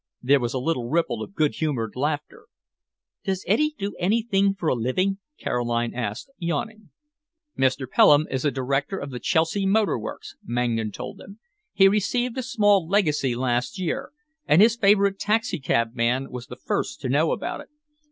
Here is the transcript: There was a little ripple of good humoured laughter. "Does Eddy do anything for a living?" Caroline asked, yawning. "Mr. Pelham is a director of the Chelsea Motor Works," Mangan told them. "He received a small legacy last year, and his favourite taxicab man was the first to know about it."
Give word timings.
There 0.23 0.39
was 0.39 0.55
a 0.55 0.57
little 0.57 0.89
ripple 0.89 1.21
of 1.21 1.35
good 1.35 1.53
humoured 1.53 1.95
laughter. 1.95 2.47
"Does 3.23 3.43
Eddy 3.47 3.75
do 3.77 3.95
anything 3.99 4.55
for 4.55 4.67
a 4.67 4.73
living?" 4.73 5.19
Caroline 5.39 5.93
asked, 5.93 6.31
yawning. 6.39 6.89
"Mr. 7.55 7.87
Pelham 7.87 8.25
is 8.31 8.43
a 8.43 8.49
director 8.49 8.97
of 8.97 9.11
the 9.11 9.19
Chelsea 9.19 9.63
Motor 9.67 9.99
Works," 9.99 10.35
Mangan 10.43 10.91
told 10.91 11.17
them. 11.19 11.37
"He 11.71 11.87
received 11.87 12.35
a 12.39 12.41
small 12.41 12.87
legacy 12.87 13.35
last 13.35 13.77
year, 13.77 14.11
and 14.47 14.59
his 14.59 14.75
favourite 14.75 15.19
taxicab 15.19 15.93
man 15.93 16.31
was 16.31 16.47
the 16.47 16.55
first 16.57 16.99
to 17.01 17.07
know 17.07 17.31
about 17.31 17.61
it." 17.61 17.67